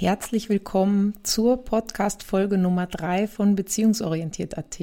Herzlich 0.00 0.48
willkommen 0.48 1.14
zur 1.24 1.64
Podcast-Folge 1.64 2.56
Nummer 2.56 2.86
drei 2.86 3.26
von 3.26 3.56
Beziehungsorientiert.at. 3.56 4.78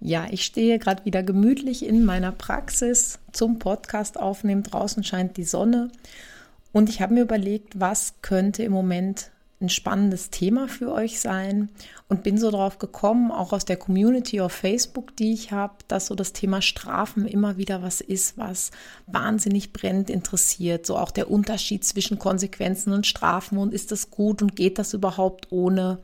Ja, 0.00 0.26
ich 0.32 0.44
stehe 0.44 0.80
gerade 0.80 1.04
wieder 1.04 1.22
gemütlich 1.22 1.86
in 1.86 2.04
meiner 2.04 2.32
Praxis 2.32 3.20
zum 3.30 3.60
Podcast 3.60 4.18
aufnehmen. 4.18 4.64
Draußen 4.64 5.04
scheint 5.04 5.36
die 5.36 5.44
Sonne 5.44 5.92
und 6.72 6.88
ich 6.88 7.00
habe 7.00 7.14
mir 7.14 7.22
überlegt, 7.22 7.78
was 7.78 8.14
könnte 8.20 8.64
im 8.64 8.72
Moment 8.72 9.30
ein 9.60 9.68
spannendes 9.68 10.30
Thema 10.30 10.68
für 10.68 10.92
euch 10.92 11.20
sein 11.20 11.68
und 12.08 12.22
bin 12.22 12.38
so 12.38 12.50
drauf 12.50 12.78
gekommen, 12.78 13.32
auch 13.32 13.52
aus 13.52 13.64
der 13.64 13.76
Community 13.76 14.40
auf 14.40 14.52
Facebook, 14.52 15.16
die 15.16 15.32
ich 15.32 15.50
habe, 15.50 15.74
dass 15.88 16.06
so 16.06 16.14
das 16.14 16.32
Thema 16.32 16.62
Strafen 16.62 17.26
immer 17.26 17.56
wieder 17.56 17.82
was 17.82 18.00
ist, 18.00 18.38
was 18.38 18.70
wahnsinnig 19.06 19.72
brennend 19.72 20.10
interessiert. 20.10 20.86
So 20.86 20.96
auch 20.96 21.10
der 21.10 21.30
Unterschied 21.30 21.84
zwischen 21.84 22.18
Konsequenzen 22.18 22.92
und 22.92 23.06
Strafen 23.06 23.58
und 23.58 23.74
ist 23.74 23.90
das 23.90 24.10
gut 24.10 24.42
und 24.42 24.54
geht 24.54 24.78
das 24.78 24.94
überhaupt 24.94 25.50
ohne? 25.50 25.98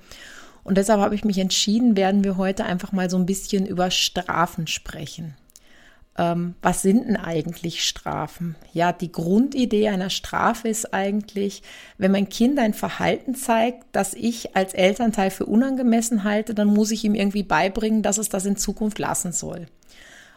Und 0.65 0.77
deshalb 0.77 1.01
habe 1.01 1.15
ich 1.15 1.25
mich 1.25 1.39
entschieden, 1.39 1.97
werden 1.97 2.25
wir 2.25 2.37
heute 2.37 2.65
einfach 2.65 2.91
mal 2.91 3.09
so 3.09 3.19
ein 3.19 3.27
bisschen 3.27 3.67
über 3.67 3.91
Strafen 3.91 4.67
sprechen 4.67 5.37
ähm, 6.17 6.55
was 6.63 6.83
sind 6.83 7.09
denn 7.09 7.17
eigentlich 7.17 7.85
Strafen? 7.85 8.55
Ja, 8.73 8.93
die 8.93 9.11
Grundidee 9.11 9.89
einer 9.89 10.11
Strafe 10.11 10.69
ist 10.69 10.95
eigentlich, 10.95 11.63
wenn 11.99 12.13
mein 12.13 12.29
Kind 12.29 12.59
ein 12.59 12.75
Verhalten 12.75 13.35
zeigt, 13.35 13.85
das 13.93 14.15
ich 14.15 14.55
als 14.57 14.75
Elternteil 14.75 15.31
für 15.31 15.47
unangemessen 15.47 16.25
halte, 16.25 16.55
dann 16.55 16.69
muss 16.69 16.93
ich 16.93 17.05
ihm 17.05 17.15
irgendwie 17.15 17.43
beibringen, 17.43 18.03
dass 18.03 18.19
es 18.19 18.29
das 18.29 18.47
in 18.47 18.57
Zukunft 18.57 18.99
lassen 18.99 19.33
soll. 19.33 19.67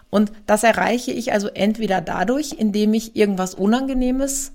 Und 0.09 0.31
das 0.45 0.63
erreiche 0.63 1.11
ich 1.11 1.33
also 1.33 1.47
entweder 1.49 2.01
dadurch, 2.01 2.53
indem 2.53 2.93
ich 2.93 3.15
irgendwas 3.15 3.53
Unangenehmes 3.53 4.53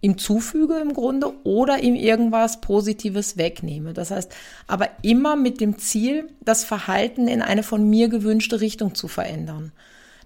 ihm 0.00 0.18
zufüge 0.18 0.78
im 0.80 0.92
Grunde 0.92 1.32
oder 1.44 1.82
ihm 1.82 1.94
irgendwas 1.94 2.60
Positives 2.60 3.38
wegnehme. 3.38 3.94
Das 3.94 4.10
heißt, 4.10 4.30
aber 4.66 4.90
immer 5.00 5.36
mit 5.36 5.62
dem 5.62 5.78
Ziel, 5.78 6.28
das 6.44 6.64
Verhalten 6.64 7.28
in 7.28 7.40
eine 7.40 7.62
von 7.62 7.88
mir 7.88 8.08
gewünschte 8.08 8.60
Richtung 8.60 8.94
zu 8.94 9.08
verändern. 9.08 9.72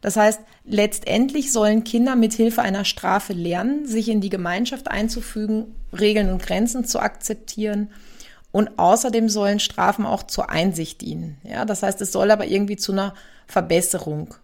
Das 0.01 0.17
heißt, 0.17 0.41
letztendlich 0.65 1.53
sollen 1.53 1.85
Kinder 1.85 2.15
mit 2.17 2.33
Hilfe 2.33 2.63
einer 2.63 2.85
Strafe 2.85 3.33
lernen, 3.33 3.87
sich 3.87 4.09
in 4.09 4.21
die 4.21 4.29
Gemeinschaft 4.29 4.91
einzufügen, 4.91 5.75
Regeln 5.99 6.31
und 6.31 6.43
Grenzen 6.43 6.85
zu 6.85 7.01
akzeptieren. 7.01 7.91
Und 8.51 8.79
außerdem 8.79 9.29
sollen 9.29 9.61
Strafen 9.61 10.07
auch 10.07 10.23
zur 10.23 10.51
Einsicht 10.51 11.01
dienen. 11.01 11.39
Ja, 11.43 11.65
das 11.65 11.83
heißt, 11.83 12.01
es 12.01 12.13
soll 12.13 12.31
aber 12.31 12.47
irgendwie 12.47 12.77
zu 12.77 12.93
einer 12.93 13.15
Verbesserung 13.47 14.35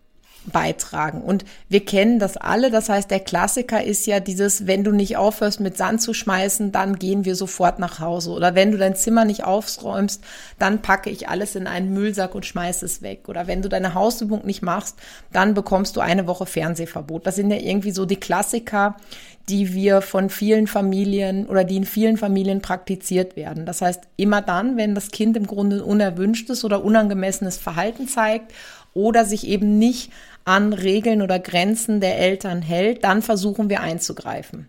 beitragen. 0.47 1.23
Und 1.23 1.45
wir 1.69 1.85
kennen 1.85 2.19
das 2.19 2.37
alle. 2.37 2.71
Das 2.71 2.89
heißt, 2.89 3.11
der 3.11 3.21
Klassiker 3.21 3.83
ist 3.83 4.07
ja 4.07 4.21
dieses, 4.21 4.67
wenn 4.67 4.85
du 4.85 4.93
nicht 4.93 5.17
aufhörst 5.17 5.61
mit 5.61 5.77
Sand 5.77 6.03
zu 6.03 6.15
schmeißen, 6.15 6.73
dann 6.73 6.97
gehen 6.97 7.25
wir 7.25 7.35
sofort 7.35 7.79
nach 7.79 8.01
Hause. 8.01 8.31
Oder 8.31 8.55
wenn 8.55 8.73
du 8.73 8.79
dein 8.79 8.97
Zimmer 8.97 9.25
nicht 9.25 9.45
aufräumst, 9.45 10.23
dann 10.59 10.83
packe 10.83 11.11
ich 11.11 11.29
alles 11.29 11.55
in 11.55 11.67
einen 11.67 11.93
Müllsack 11.95 12.35
und 12.35 12.47
schmeiße 12.47 12.85
es 12.85 13.03
weg. 13.03 13.29
Oder 13.29 13.47
wenn 13.47 13.63
du 13.63 13.69
deine 13.69 13.95
Hausübung 13.95 14.45
nicht 14.45 14.63
machst, 14.63 14.97
dann 15.33 15.55
bekommst 15.55 15.97
du 15.97 16.01
eine 16.01 16.27
Woche 16.27 16.47
Fernsehverbot. 16.47 17.27
Das 17.27 17.37
sind 17.37 17.51
ja 17.51 17.59
irgendwie 17.59 17.93
so 17.93 18.05
die 18.05 18.17
Klassiker, 18.17 18.97
die 19.49 19.75
wir 19.75 20.01
von 20.01 20.31
vielen 20.31 20.67
Familien 20.67 21.47
oder 21.47 21.65
die 21.65 21.77
in 21.77 21.85
vielen 21.85 22.17
Familien 22.17 22.63
praktiziert 22.63 23.37
werden. 23.37 23.67
Das 23.67 23.83
heißt, 23.83 24.03
immer 24.17 24.41
dann, 24.41 24.77
wenn 24.77 24.95
das 24.95 25.11
Kind 25.11 25.37
im 25.37 25.47
Grunde 25.47 25.85
unerwünschtes 25.85 26.65
oder 26.65 26.83
unangemessenes 26.83 27.59
Verhalten 27.59 28.09
zeigt 28.09 28.53
oder 28.95 29.25
sich 29.25 29.47
eben 29.47 29.79
nicht 29.79 30.11
an 30.45 30.73
Regeln 30.73 31.23
oder 31.23 31.39
Grenzen 31.39 32.01
der 32.01 32.19
Eltern 32.19 32.63
hält, 32.63 33.05
dann 33.05 33.23
versuchen 33.23 33.71
wir 33.71 33.81
einzugreifen. 33.81 34.69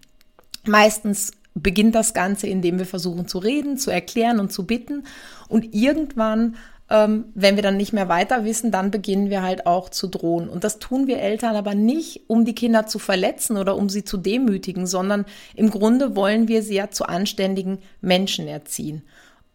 Meistens 0.65 1.31
beginnt 1.53 1.95
das 1.95 2.13
Ganze, 2.13 2.47
indem 2.47 2.79
wir 2.79 2.85
versuchen 2.85 3.27
zu 3.27 3.39
reden, 3.39 3.77
zu 3.77 3.91
erklären 3.91 4.39
und 4.39 4.51
zu 4.51 4.65
bitten. 4.65 5.03
Und 5.47 5.73
irgendwann, 5.73 6.57
ähm, 6.89 7.25
wenn 7.33 7.55
wir 7.55 7.63
dann 7.63 7.77
nicht 7.77 7.93
mehr 7.93 8.09
weiter 8.09 8.43
wissen, 8.43 8.71
dann 8.71 8.91
beginnen 8.91 9.29
wir 9.29 9.41
halt 9.41 9.65
auch 9.65 9.89
zu 9.89 10.07
drohen. 10.07 10.49
Und 10.49 10.63
das 10.63 10.79
tun 10.79 11.07
wir 11.07 11.19
Eltern 11.19 11.55
aber 11.55 11.73
nicht, 11.73 12.23
um 12.27 12.45
die 12.45 12.55
Kinder 12.55 12.87
zu 12.87 12.99
verletzen 12.99 13.57
oder 13.57 13.77
um 13.77 13.89
sie 13.89 14.03
zu 14.03 14.17
demütigen, 14.17 14.85
sondern 14.85 15.25
im 15.55 15.69
Grunde 15.69 16.15
wollen 16.15 16.47
wir 16.47 16.61
sie 16.61 16.75
ja 16.75 16.91
zu 16.91 17.05
anständigen 17.05 17.79
Menschen 18.01 18.47
erziehen. 18.47 19.03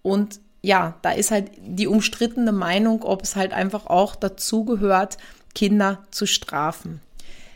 Und 0.03 0.41
ja, 0.63 0.99
da 1.03 1.13
ist 1.13 1.31
halt 1.31 1.51
die 1.59 1.87
umstrittene 1.87 2.53
Meinung, 2.53 3.03
ob 3.03 3.23
es 3.23 3.37
halt 3.37 3.53
einfach 3.53 3.87
auch 3.87 4.17
dazu 4.17 4.65
gehört, 4.65 5.17
Kinder 5.55 6.05
zu 6.11 6.27
strafen. 6.27 7.01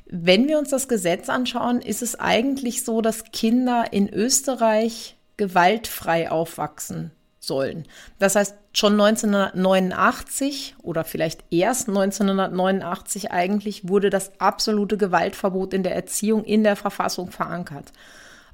Wenn 0.07 0.49
wir 0.49 0.59
uns 0.59 0.71
das 0.71 0.89
Gesetz 0.89 1.29
anschauen, 1.29 1.81
ist 1.81 2.03
es 2.03 2.19
eigentlich 2.19 2.85
so, 2.85 3.01
dass 3.01 3.25
Kinder 3.33 3.87
in 3.91 4.13
Österreich 4.13 5.17
gewaltfrei 5.37 6.31
aufwachsen 6.31 7.11
sollen. 7.41 7.85
Das 8.19 8.37
heißt, 8.37 8.55
schon 8.73 8.93
1989 8.93 10.77
oder 10.83 11.05
vielleicht 11.05 11.45
erst 11.51 11.89
1989 11.89 13.31
eigentlich 13.31 13.89
wurde 13.89 14.11
das 14.11 14.33
absolute 14.41 14.97
Gewaltverbot 14.97 15.75
in 15.75 15.83
der 15.83 15.95
Erziehung 15.95 16.45
in 16.45 16.65
der 16.65 16.77
Verfassung 16.77 17.31
verankert. 17.31 17.93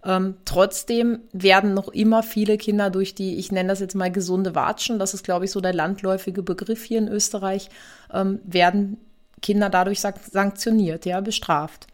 Ähm, 0.03 0.37
trotzdem 0.47 1.21
werden 1.33 1.75
noch 1.75 1.89
immer 1.89 2.23
viele 2.23 2.57
Kinder 2.57 2.91
durch 2.91 3.15
die, 3.15 3.37
ich 3.37 3.53
nenne 3.53 3.69
das 3.69 3.81
jetzt 3.81 3.95
mal 3.95 4.11
gesunde 4.11 4.55
Watschen, 4.55 4.99
das 4.99 5.13
ist, 5.13 5.25
glaube 5.25 5.45
ich, 5.45 5.51
so 5.51 5.61
der 5.61 5.75
landläufige 5.75 6.43
Begriff 6.43 6.85
hier 6.85 6.99
in 6.99 7.09
Österreich, 7.09 7.69
ähm, 8.13 8.41
werden 8.45 8.97
Kinder 9.43 9.71
dadurch 9.71 10.01
sanktioniert, 10.01 11.07
ja, 11.07 11.21
bestraft. 11.21 11.87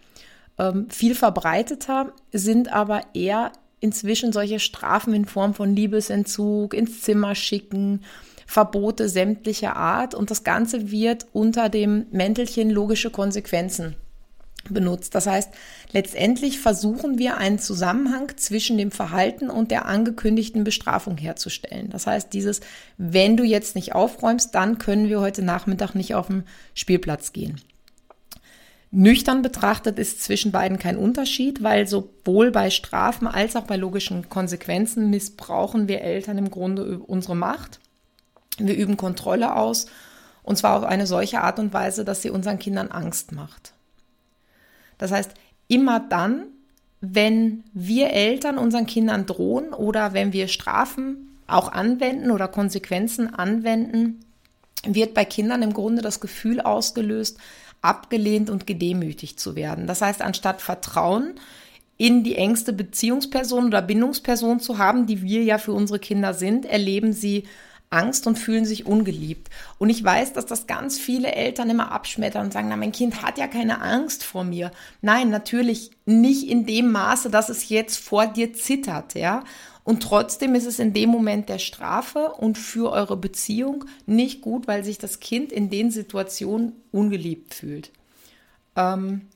Ähm, 0.59 0.89
viel 0.91 1.15
verbreiteter 1.15 2.12
sind 2.33 2.73
aber 2.73 3.03
eher 3.15 3.53
inzwischen 3.81 4.33
solche 4.33 4.59
Strafen 4.59 5.15
in 5.15 5.27
Form 5.27 5.55
von 5.55 5.77
Liebesentzug, 5.77 6.75
ins 6.75 7.03
Zimmer 7.03 7.34
schicken, 7.34 8.03
Verbote 8.47 9.09
sämtlicher 9.09 9.77
Art 9.77 10.15
und 10.15 10.31
das 10.31 10.45
Ganze 10.45 10.91
wird 10.91 11.27
unter 11.33 11.69
dem 11.69 12.07
Mäntelchen 12.11 12.71
logische 12.71 13.11
Konsequenzen 13.11 13.97
benutzt. 14.75 15.15
Das 15.15 15.27
heißt, 15.27 15.50
letztendlich 15.93 16.60
versuchen 16.60 17.19
wir 17.19 17.37
einen 17.37 17.59
Zusammenhang 17.59 18.32
zwischen 18.37 18.78
dem 18.78 18.91
Verhalten 18.91 19.50
und 19.50 19.71
der 19.71 19.87
angekündigten 19.87 20.65
Bestrafung 20.65 21.16
herzustellen. 21.16 21.91
Das 21.91 22.06
heißt, 22.06 22.32
dieses, 22.32 22.60
wenn 22.99 23.37
du 23.37 23.44
jetzt 23.44 23.75
nicht 23.75 23.94
aufräumst, 23.94 24.54
dann 24.54 24.78
können 24.78 25.09
wir 25.09 25.21
heute 25.21 25.43
Nachmittag 25.43 25.94
nicht 25.94 26.15
auf 26.15 26.28
den 26.28 26.44
Spielplatz 26.75 27.32
gehen. 27.32 27.60
Nüchtern 28.91 29.43
betrachtet 29.43 29.99
ist 29.99 30.22
zwischen 30.22 30.53
beiden 30.53 30.78
kein 30.78 30.97
Unterschied, 30.97 31.62
weil 31.62 31.87
sowohl 31.87 32.50
bei 32.50 32.71
Strafen 32.71 33.27
als 33.27 33.56
auch 33.56 33.65
bei 33.65 33.77
logischen 33.77 34.28
Konsequenzen 34.28 35.10
missbrauchen 35.10 35.88
wir 35.88 36.00
Eltern 36.03 36.38
im 36.38 36.50
Grunde 36.50 37.00
unsere 37.00 37.37
Macht. 37.37 37.81
Wir 38.59 38.77
üben 38.77 38.97
Kontrolle 38.97 39.54
aus 39.54 39.87
und 40.47 40.56
zwar 40.56 40.78
auf 40.78 40.84
eine 40.84 41.06
solche 41.06 41.43
Art 41.43 41.59
und 41.59 41.75
Weise, 41.75 42.04
dass 42.04 42.22
sie 42.22 42.31
unseren 42.31 42.59
Kindern 42.59 42.88
Angst 42.88 43.33
macht. 43.33 43.75
Das 44.99 45.12
heißt, 45.12 45.33
immer 45.69 46.01
dann, 46.01 46.45
wenn 47.01 47.65
wir 47.73 48.11
Eltern 48.11 48.59
unseren 48.59 48.87
Kindern 48.87 49.27
drohen 49.27 49.73
oder 49.73 50.12
wenn 50.12 50.33
wir 50.33 50.49
Strafen 50.49 51.39
auch 51.47 51.71
anwenden 51.71 52.31
oder 52.31 52.48
Konsequenzen 52.48 53.33
anwenden, 53.34 54.21
wird 54.84 55.15
bei 55.15 55.25
Kindern 55.25 55.63
im 55.63 55.72
Grunde 55.72 56.03
das 56.03 56.21
Gefühl 56.21 56.60
ausgelöst, 56.60 57.39
abgelehnt 57.83 58.51
und 58.51 58.66
gedemütigt 58.66 59.39
zu 59.39 59.57
werden. 59.57 59.87
Das 59.87 60.03
heißt, 60.03 60.22
anstatt 60.22 60.60
Vertrauen 60.60 61.34
in 61.99 62.25
die 62.25 62.37
engste 62.37 62.72
Beziehungsperson 62.72 63.66
oder 63.66 63.83
Bindungsperson 63.83 64.60
zu 64.60 64.78
haben, 64.78 65.07
die 65.07 65.22
wir 65.22 65.42
ja 65.45 65.59
für 65.59 65.72
unsere 65.72 65.99
Kinder 65.99 66.34
sind, 66.34 66.66
erleben 66.66 67.13
sie 67.13 67.45
Angst 67.91 68.27
und 68.27 68.38
fühlen 68.38 68.65
sich 68.65 68.86
ungeliebt. 68.86 69.48
Und 69.78 69.91
ich 69.91 70.03
weiß, 70.03 70.33
dass 70.33 70.47
das 70.47 70.66
ganz 70.66 70.98
viele 70.98 71.33
Eltern 71.33 71.71
immer 71.71 71.92
abschmettern 71.92 72.47
und 72.47 72.53
sagen, 72.53 72.68
na, 72.68 72.77
mein 72.77 72.92
Kind 72.92 73.22
hat 73.22 73.38
ja 73.38 73.47
keine 73.47 73.80
Angst 73.80 74.24
vor 74.24 74.44
mir. 74.44 74.71
Nein, 75.03 75.30
natürlich 75.30 75.91
nicht 76.04 76.48
in 76.48 76.66
dem 76.66 76.91
Maße, 76.91 77.30
dass 77.30 77.48
es 77.48 77.68
jetzt 77.68 77.97
vor 77.98 78.27
dir 78.27 78.53
zittert, 78.53 79.15
ja. 79.15 79.44
Und 79.84 80.03
trotzdem 80.03 80.56
ist 80.56 80.66
es 80.66 80.80
in 80.80 80.92
dem 80.94 81.10
Moment 81.10 81.48
der 81.48 81.60
Strafe 81.60 82.33
und 82.33 82.59
für 82.59 82.91
eure 82.91 83.16
Beziehung 83.16 83.84
nicht 84.04 84.41
gut, 84.41 84.66
weil 84.66 84.82
sich 84.82 84.98
das 84.98 85.21
Kind 85.21 85.53
in 85.53 85.71
den 85.71 85.92
Situationen 85.92 86.72
ungeliebt 86.91 87.54
fühlt. 87.54 87.92
Ähm, 88.74 89.28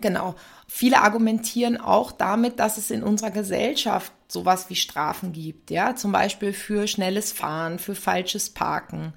Genau. 0.00 0.34
Viele 0.66 1.02
argumentieren 1.02 1.78
auch 1.78 2.12
damit, 2.12 2.58
dass 2.58 2.78
es 2.78 2.90
in 2.90 3.02
unserer 3.02 3.30
Gesellschaft 3.30 4.12
sowas 4.28 4.70
wie 4.70 4.76
Strafen 4.76 5.32
gibt, 5.32 5.70
ja, 5.70 5.94
zum 5.94 6.12
Beispiel 6.12 6.54
für 6.54 6.86
schnelles 6.86 7.32
Fahren, 7.32 7.78
für 7.78 7.94
falsches 7.94 8.50
Parken. 8.50 9.12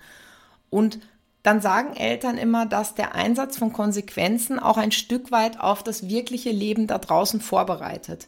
Und 0.69 0.99
dann 1.43 1.61
sagen 1.61 1.95
Eltern 1.95 2.37
immer, 2.37 2.65
dass 2.65 2.95
der 2.95 3.15
Einsatz 3.15 3.57
von 3.57 3.71
Konsequenzen 3.71 4.59
auch 4.59 4.77
ein 4.77 4.91
Stück 4.91 5.31
weit 5.31 5.59
auf 5.59 5.83
das 5.83 6.09
wirkliche 6.09 6.49
Leben 6.49 6.87
da 6.87 6.97
draußen 6.97 7.39
vorbereitet. 7.39 8.27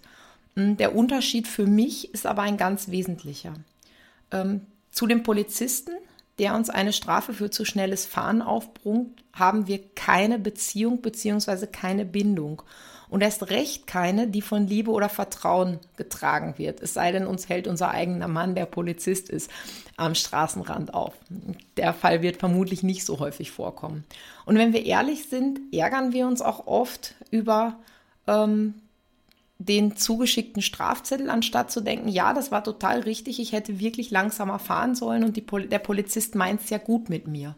Hm, 0.55 0.77
der 0.77 0.95
Unterschied 0.95 1.47
für 1.47 1.65
mich 1.65 2.13
ist 2.13 2.25
aber 2.25 2.43
ein 2.43 2.57
ganz 2.57 2.89
wesentlicher. 2.89 3.53
Ähm, 4.31 4.61
zu 4.91 5.07
dem 5.07 5.23
Polizisten, 5.23 5.91
der 6.39 6.55
uns 6.55 6.69
eine 6.69 6.93
Strafe 6.93 7.33
für 7.33 7.49
zu 7.49 7.65
schnelles 7.65 8.05
Fahren 8.05 8.41
aufbrummt, 8.41 9.23
haben 9.33 9.67
wir 9.67 9.79
keine 9.95 10.39
Beziehung 10.39 11.01
bzw. 11.01 11.67
keine 11.67 12.05
Bindung. 12.05 12.61
Und 13.09 13.21
erst 13.21 13.49
recht 13.49 13.87
keine, 13.87 14.27
die 14.27 14.41
von 14.41 14.67
Liebe 14.67 14.91
oder 14.91 15.07
Vertrauen 15.07 15.79
getragen 15.95 16.55
wird. 16.57 16.81
Es 16.81 16.93
sei 16.93 17.13
denn, 17.13 17.25
uns 17.25 17.47
hält 17.47 17.67
unser 17.67 17.91
eigener 17.91 18.27
Mann, 18.27 18.53
der 18.53 18.65
Polizist 18.65 19.29
ist, 19.29 19.49
am 19.95 20.13
Straßenrand 20.13 20.93
auf. 20.93 21.13
Der 21.77 21.93
Fall 21.93 22.21
wird 22.21 22.37
vermutlich 22.37 22.83
nicht 22.83 23.05
so 23.05 23.19
häufig 23.19 23.51
vorkommen. 23.51 24.03
Und 24.45 24.57
wenn 24.57 24.73
wir 24.73 24.85
ehrlich 24.85 25.29
sind, 25.29 25.59
ärgern 25.73 26.11
wir 26.11 26.27
uns 26.27 26.41
auch 26.41 26.67
oft 26.67 27.15
über 27.31 27.77
ähm, 28.27 28.73
den 29.59 29.95
zugeschickten 29.95 30.61
Strafzettel, 30.61 31.29
anstatt 31.29 31.71
zu 31.71 31.81
denken, 31.81 32.09
ja, 32.09 32.33
das 32.33 32.51
war 32.51 32.63
total 32.63 33.01
richtig, 33.01 33.39
ich 33.39 33.53
hätte 33.53 33.79
wirklich 33.79 34.11
langsamer 34.11 34.59
fahren 34.59 34.93
sollen 34.95 35.23
und 35.23 35.35
die, 35.35 35.45
der 35.67 35.79
Polizist 35.79 36.35
meint 36.35 36.61
es 36.61 36.69
ja 36.69 36.77
gut 36.77 37.09
mit 37.09 37.27
mir. 37.27 37.55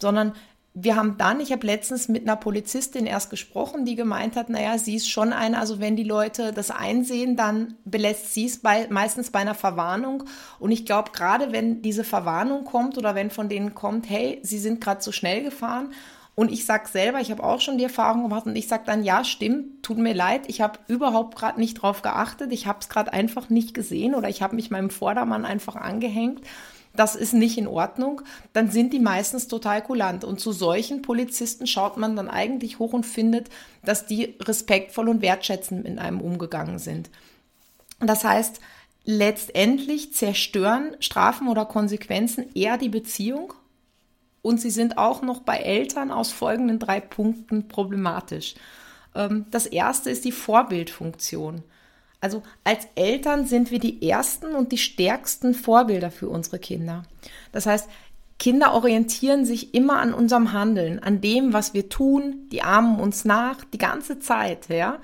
Sondern 0.00 0.32
wir 0.74 0.96
haben 0.96 1.16
dann, 1.18 1.40
ich 1.40 1.50
habe 1.50 1.66
letztens 1.66 2.08
mit 2.08 2.22
einer 2.22 2.36
Polizistin 2.36 3.06
erst 3.06 3.30
gesprochen, 3.30 3.84
die 3.84 3.96
gemeint 3.96 4.36
hat, 4.36 4.48
naja, 4.48 4.78
sie 4.78 4.94
ist 4.94 5.10
schon 5.10 5.32
eine, 5.32 5.58
also 5.58 5.80
wenn 5.80 5.96
die 5.96 6.04
Leute 6.04 6.52
das 6.52 6.70
einsehen, 6.70 7.36
dann 7.36 7.74
belässt 7.84 8.34
sie 8.34 8.46
es 8.46 8.58
bei, 8.58 8.86
meistens 8.88 9.30
bei 9.30 9.40
einer 9.40 9.54
Verwarnung. 9.54 10.24
Und 10.60 10.70
ich 10.70 10.86
glaube, 10.86 11.10
gerade 11.12 11.50
wenn 11.52 11.82
diese 11.82 12.04
Verwarnung 12.04 12.64
kommt 12.64 12.96
oder 12.96 13.14
wenn 13.14 13.30
von 13.30 13.48
denen 13.48 13.74
kommt, 13.74 14.08
hey, 14.08 14.40
sie 14.42 14.58
sind 14.58 14.80
gerade 14.80 15.00
zu 15.00 15.10
schnell 15.10 15.42
gefahren 15.42 15.90
und 16.38 16.52
ich 16.52 16.66
sage 16.66 16.88
selber, 16.88 17.20
ich 17.20 17.32
habe 17.32 17.42
auch 17.42 17.60
schon 17.60 17.78
die 17.78 17.84
Erfahrung 17.84 18.22
gemacht 18.22 18.46
und 18.46 18.54
ich 18.54 18.68
sage 18.68 18.84
dann, 18.86 19.02
ja, 19.02 19.24
stimmt, 19.24 19.82
tut 19.82 19.98
mir 19.98 20.14
leid, 20.14 20.42
ich 20.46 20.60
habe 20.60 20.78
überhaupt 20.86 21.36
gerade 21.36 21.58
nicht 21.58 21.82
drauf 21.82 22.00
geachtet, 22.00 22.52
ich 22.52 22.68
habe 22.68 22.78
es 22.80 22.88
gerade 22.88 23.12
einfach 23.12 23.50
nicht 23.50 23.74
gesehen 23.74 24.14
oder 24.14 24.28
ich 24.28 24.40
habe 24.40 24.54
mich 24.54 24.70
meinem 24.70 24.90
Vordermann 24.90 25.44
einfach 25.44 25.74
angehängt. 25.74 26.42
Das 26.94 27.16
ist 27.16 27.32
nicht 27.34 27.58
in 27.58 27.66
Ordnung. 27.66 28.22
Dann 28.52 28.70
sind 28.70 28.92
die 28.92 29.00
meistens 29.00 29.48
total 29.48 29.82
kulant. 29.82 30.22
Und 30.22 30.38
zu 30.38 30.52
solchen 30.52 31.02
Polizisten 31.02 31.66
schaut 31.66 31.96
man 31.96 32.14
dann 32.14 32.28
eigentlich 32.28 32.78
hoch 32.78 32.92
und 32.92 33.04
findet, 33.04 33.48
dass 33.84 34.06
die 34.06 34.36
respektvoll 34.40 35.08
und 35.08 35.22
wertschätzend 35.22 35.82
mit 35.82 35.98
einem 35.98 36.20
umgegangen 36.20 36.78
sind. 36.78 37.10
Das 37.98 38.22
heißt, 38.22 38.60
letztendlich 39.04 40.14
zerstören 40.14 40.94
Strafen 41.00 41.48
oder 41.48 41.64
Konsequenzen 41.64 42.46
eher 42.54 42.78
die 42.78 42.90
Beziehung 42.90 43.54
und 44.48 44.58
sie 44.62 44.70
sind 44.70 44.96
auch 44.96 45.20
noch 45.20 45.40
bei 45.40 45.58
Eltern 45.58 46.10
aus 46.10 46.32
folgenden 46.32 46.78
drei 46.78 47.00
Punkten 47.00 47.68
problematisch. 47.68 48.54
Ähm, 49.14 49.44
das 49.50 49.66
erste 49.66 50.08
ist 50.08 50.24
die 50.24 50.32
Vorbildfunktion. 50.32 51.62
Also 52.22 52.42
als 52.64 52.88
Eltern 52.94 53.46
sind 53.46 53.70
wir 53.70 53.78
die 53.78 54.08
ersten 54.08 54.54
und 54.54 54.72
die 54.72 54.78
stärksten 54.78 55.52
Vorbilder 55.52 56.10
für 56.10 56.30
unsere 56.30 56.58
Kinder. 56.58 57.02
Das 57.52 57.66
heißt, 57.66 57.90
Kinder 58.38 58.72
orientieren 58.72 59.44
sich 59.44 59.74
immer 59.74 59.98
an 59.98 60.14
unserem 60.14 60.52
Handeln, 60.52 60.98
an 60.98 61.20
dem, 61.20 61.52
was 61.52 61.74
wir 61.74 61.90
tun. 61.90 62.48
Die 62.50 62.62
ahmen 62.62 63.00
uns 63.00 63.26
nach 63.26 63.64
die 63.66 63.78
ganze 63.78 64.18
Zeit, 64.18 64.70
ja 64.70 64.98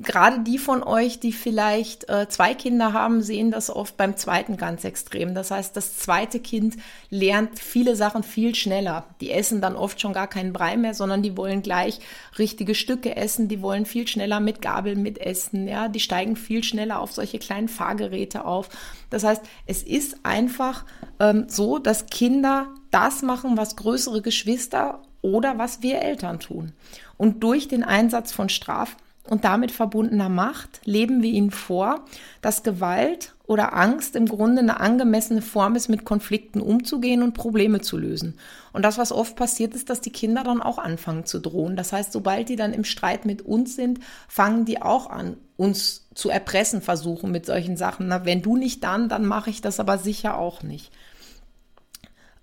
gerade 0.00 0.40
die 0.40 0.58
von 0.58 0.82
euch, 0.82 1.20
die 1.20 1.32
vielleicht 1.32 2.08
äh, 2.08 2.28
zwei 2.28 2.54
Kinder 2.54 2.92
haben, 2.92 3.22
sehen 3.22 3.50
das 3.50 3.70
oft 3.70 3.96
beim 3.96 4.16
zweiten 4.16 4.56
ganz 4.56 4.84
extrem. 4.84 5.34
Das 5.34 5.50
heißt, 5.50 5.76
das 5.76 5.96
zweite 5.98 6.40
Kind 6.40 6.76
lernt 7.10 7.58
viele 7.58 7.96
Sachen 7.96 8.22
viel 8.22 8.54
schneller. 8.54 9.04
Die 9.20 9.30
essen 9.30 9.60
dann 9.60 9.76
oft 9.76 10.00
schon 10.00 10.12
gar 10.12 10.28
keinen 10.28 10.52
Brei 10.52 10.76
mehr, 10.76 10.94
sondern 10.94 11.22
die 11.22 11.36
wollen 11.36 11.62
gleich 11.62 12.00
richtige 12.38 12.74
Stücke 12.74 13.16
essen. 13.16 13.48
Die 13.48 13.60
wollen 13.60 13.86
viel 13.86 14.06
schneller 14.08 14.40
mit 14.40 14.62
Gabeln 14.62 15.02
mitessen. 15.02 15.68
Ja, 15.68 15.88
die 15.88 16.00
steigen 16.00 16.36
viel 16.36 16.62
schneller 16.64 17.00
auf 17.00 17.12
solche 17.12 17.38
kleinen 17.38 17.68
Fahrgeräte 17.68 18.44
auf. 18.44 18.68
Das 19.10 19.24
heißt, 19.24 19.42
es 19.66 19.82
ist 19.82 20.18
einfach 20.24 20.84
ähm, 21.20 21.46
so, 21.48 21.78
dass 21.78 22.06
Kinder 22.06 22.68
das 22.90 23.22
machen, 23.22 23.56
was 23.56 23.76
größere 23.76 24.22
Geschwister 24.22 25.02
oder 25.22 25.58
was 25.58 25.82
wir 25.82 26.00
Eltern 26.00 26.40
tun. 26.40 26.72
Und 27.16 27.42
durch 27.42 27.68
den 27.68 27.82
Einsatz 27.82 28.32
von 28.32 28.48
Strafen 28.48 28.96
und 29.28 29.44
damit 29.44 29.72
verbundener 29.72 30.28
Macht 30.28 30.80
leben 30.84 31.22
wir 31.22 31.30
ihnen 31.30 31.50
vor, 31.50 32.04
dass 32.42 32.62
Gewalt 32.62 33.34
oder 33.46 33.74
Angst 33.74 34.16
im 34.16 34.26
Grunde 34.26 34.60
eine 34.60 34.80
angemessene 34.80 35.42
Form 35.42 35.76
ist, 35.76 35.88
mit 35.88 36.04
Konflikten 36.04 36.60
umzugehen 36.60 37.22
und 37.22 37.34
Probleme 37.34 37.80
zu 37.80 37.96
lösen. 37.96 38.38
Und 38.72 38.84
das, 38.84 38.98
was 38.98 39.12
oft 39.12 39.36
passiert, 39.36 39.74
ist, 39.74 39.90
dass 39.90 40.00
die 40.00 40.10
Kinder 40.10 40.42
dann 40.42 40.60
auch 40.60 40.78
anfangen 40.78 41.26
zu 41.26 41.38
drohen. 41.38 41.76
Das 41.76 41.92
heißt, 41.92 42.12
sobald 42.12 42.48
die 42.48 42.56
dann 42.56 42.72
im 42.72 42.84
Streit 42.84 43.24
mit 43.24 43.42
uns 43.42 43.76
sind, 43.76 44.00
fangen 44.28 44.64
die 44.64 44.82
auch 44.82 45.10
an, 45.10 45.36
uns 45.56 46.08
zu 46.14 46.28
erpressen 46.28 46.82
versuchen 46.82 47.30
mit 47.30 47.46
solchen 47.46 47.76
Sachen. 47.76 48.08
Na, 48.08 48.24
wenn 48.24 48.42
du 48.42 48.56
nicht 48.56 48.82
dann, 48.84 49.08
dann 49.08 49.24
mache 49.24 49.50
ich 49.50 49.60
das 49.60 49.80
aber 49.80 49.98
sicher 49.98 50.38
auch 50.38 50.62
nicht. 50.62 50.92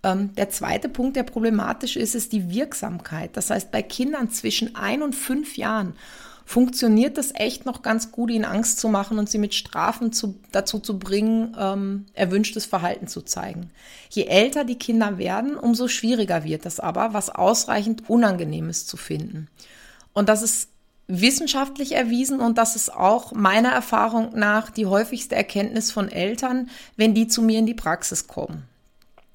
Ähm, 0.03 0.33
der 0.35 0.49
zweite 0.49 0.89
Punkt, 0.89 1.15
der 1.15 1.23
problematisch 1.23 1.95
ist, 1.95 2.13
ist 2.13 2.33
die 2.33 2.49
Wirksamkeit. 2.49 3.35
Das 3.35 3.49
heißt, 3.49 3.71
bei 3.71 3.81
Kindern 3.81 4.29
zwischen 4.29 4.75
ein 4.75 5.01
und 5.01 5.15
fünf 5.15 5.57
Jahren 5.57 5.95
funktioniert 6.45 7.17
das 7.17 7.31
echt 7.33 7.65
noch 7.65 7.81
ganz 7.81 8.11
gut, 8.11 8.29
ihnen 8.29 8.45
Angst 8.45 8.79
zu 8.79 8.89
machen 8.89 9.19
und 9.19 9.29
sie 9.29 9.37
mit 9.37 9.53
Strafen 9.53 10.11
zu, 10.11 10.39
dazu 10.51 10.79
zu 10.79 10.99
bringen, 10.99 11.55
ähm, 11.59 12.05
erwünschtes 12.13 12.65
Verhalten 12.65 13.07
zu 13.07 13.21
zeigen. 13.21 13.71
Je 14.09 14.25
älter 14.25 14.63
die 14.63 14.77
Kinder 14.77 15.17
werden, 15.17 15.55
umso 15.55 15.87
schwieriger 15.87 16.43
wird 16.43 16.65
es 16.65 16.79
aber, 16.79 17.13
was 17.13 17.29
ausreichend 17.29 18.09
Unangenehmes 18.09 18.85
zu 18.85 18.97
finden. 18.97 19.47
Und 20.13 20.29
das 20.29 20.41
ist 20.41 20.69
wissenschaftlich 21.07 21.93
erwiesen 21.93 22.39
und 22.39 22.57
das 22.57 22.75
ist 22.75 22.93
auch 22.93 23.33
meiner 23.33 23.69
Erfahrung 23.69 24.31
nach 24.35 24.69
die 24.69 24.85
häufigste 24.85 25.35
Erkenntnis 25.35 25.91
von 25.91 26.09
Eltern, 26.09 26.69
wenn 26.95 27.13
die 27.13 27.27
zu 27.27 27.41
mir 27.41 27.59
in 27.59 27.65
die 27.65 27.73
Praxis 27.73 28.27
kommen. 28.27 28.63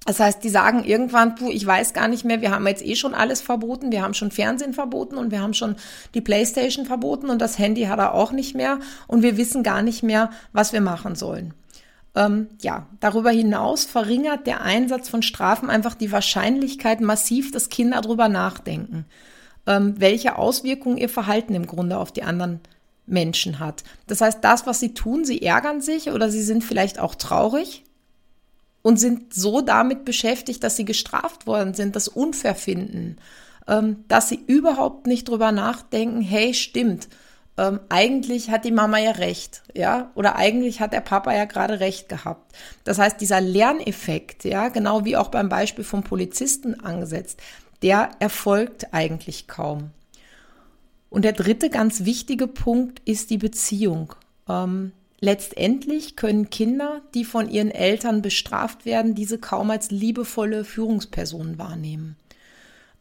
Das 0.06 0.21
heißt, 0.21 0.43
die 0.43 0.49
sagen 0.49 0.85
irgendwann, 0.85 1.35
puh, 1.35 1.50
ich 1.50 1.67
weiß 1.67 1.93
gar 1.93 2.09
nicht 2.09 2.25
mehr, 2.25 2.41
wir 2.41 2.50
haben 2.50 2.67
jetzt 2.67 2.85
eh 2.85 2.95
schon 2.95 3.15
alles 3.15 3.41
verboten, 3.41 3.93
wir 3.93 4.03
haben 4.03 4.15
schon 4.15 4.31
Fernsehen 4.31 4.73
verboten 4.73 5.17
und 5.17 5.31
wir 5.31 5.43
haben 5.43 5.55
schon 5.55 5.77
die 6.15 6.21
Playstation 6.21 6.87
verboten 6.87 7.29
und 7.29 7.43
das 7.43 7.59
Handy 7.59 7.83
hat 7.85 7.99
er 7.99 8.15
auch 8.15 8.33
nicht 8.33 8.55
mehr 8.55 8.79
und 9.06 9.23
wir 9.23 9.37
wissen 9.37 9.62
gar 9.62 9.83
nicht 9.83 10.03
mehr, 10.03 10.31
was 10.53 10.73
wir 10.73 10.81
machen 10.81 11.15
sollen. 11.15 11.53
Ähm, 12.15 12.49
ja, 12.62 12.87
darüber 13.00 13.31
hinaus 13.31 13.85
verringert 13.85 14.47
der 14.47 14.62
Einsatz 14.62 15.09
von 15.09 15.23
Strafen 15.23 15.69
einfach 15.69 15.95
die 15.95 16.11
Wahrscheinlichkeit 16.11 17.00
massiv, 17.00 17.52
dass 17.52 17.69
Kinder 17.69 18.00
darüber 18.00 18.28
nachdenken, 18.28 19.05
ähm, 19.67 19.95
welche 19.99 20.37
Auswirkungen 20.37 20.97
ihr 20.97 21.11
Verhalten 21.11 21.55
im 21.55 21.67
Grunde 21.67 21.99
auf 21.99 22.12
die 22.12 22.23
anderen 22.23 22.61
Menschen 23.07 23.59
hat. 23.59 23.85
Das 24.07 24.21
heißt, 24.21 24.38
das, 24.43 24.67
was 24.67 24.81
sie 24.81 24.95
tun, 24.95 25.25
sie 25.25 25.43
ärgern 25.43 25.81
sich 25.81 26.11
oder 26.11 26.31
sie 26.31 26.43
sind 26.43 26.64
vielleicht 26.64 26.99
auch 26.99 27.14
traurig 27.14 27.85
und 28.88 28.99
sind 28.99 29.35
so 29.35 29.61
damit 29.61 30.07
beschäftigt, 30.07 30.64
dass 30.64 30.76
sie 30.76 30.87
gestraft 30.87 31.47
worden 31.47 31.75
sind, 31.75 31.95
das 31.95 32.09
unfair 32.09 32.54
finden, 32.54 33.18
ähm, 33.66 34.02
dass 34.09 34.30
sie 34.30 34.42
überhaupt 34.47 35.07
nicht 35.07 35.28
drüber 35.28 35.52
nachdenken, 35.52 36.23
hey, 36.23 36.54
stimmt, 36.54 37.07
ähm, 37.59 37.80
eigentlich 37.90 38.49
hat 38.49 38.64
die 38.64 38.73
Mama 38.73 38.97
ja 38.97 39.11
recht, 39.11 39.62
ja, 39.75 40.11
oder 40.14 40.37
eigentlich 40.37 40.80
hat 40.80 40.95
der 40.95 41.02
Papa 41.02 41.35
ja 41.35 41.45
gerade 41.45 41.80
recht 41.80 42.09
gehabt. 42.09 42.57
Das 42.85 42.99
heißt, 42.99 43.21
dieser 43.21 43.42
Lerneffekt, 43.42 44.45
ja, 44.45 44.68
genau 44.68 45.04
wie 45.04 45.18
auch 45.18 45.28
beim 45.28 45.50
Beispiel 45.50 45.85
vom 45.85 46.02
Polizisten 46.02 46.80
angesetzt, 46.80 47.42
der 47.83 48.12
erfolgt 48.21 48.95
eigentlich 48.95 49.49
kaum. 49.49 49.90
Und 51.11 51.26
der 51.26 51.33
dritte 51.33 51.68
ganz 51.68 52.07
wichtige 52.07 52.47
Punkt 52.47 53.02
ist 53.04 53.28
die 53.28 53.37
Beziehung. 53.37 54.14
Ähm, 54.49 54.92
Letztendlich 55.20 56.14
können 56.14 56.48
Kinder, 56.48 57.02
die 57.14 57.25
von 57.25 57.48
ihren 57.50 57.72
Eltern 57.72 58.22
bestraft 58.22 58.84
werden, 58.84 59.14
diese 59.14 59.38
kaum 59.38 59.70
als 59.70 59.90
liebevolle 59.90 60.64
Führungspersonen 60.64 61.58
wahrnehmen. 61.58 62.16